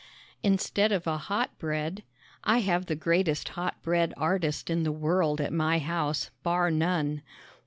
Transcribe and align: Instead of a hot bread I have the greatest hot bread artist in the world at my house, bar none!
Instead 0.41 0.91
of 0.91 1.05
a 1.05 1.19
hot 1.19 1.55
bread 1.59 2.01
I 2.43 2.61
have 2.61 2.87
the 2.87 2.95
greatest 2.95 3.49
hot 3.49 3.79
bread 3.83 4.15
artist 4.17 4.71
in 4.71 4.81
the 4.81 4.91
world 4.91 5.39
at 5.39 5.53
my 5.53 5.77
house, 5.77 6.31
bar 6.41 6.71
none! 6.71 7.21